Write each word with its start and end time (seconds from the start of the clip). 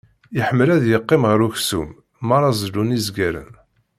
Iḥemmel 0.39 0.69
ad 0.75 0.83
yeqqim 0.91 1.23
ɣer 1.29 1.39
uksum 1.47 1.89
m'ara 2.27 2.49
zellun 2.61 2.95
izgaren. 2.97 3.51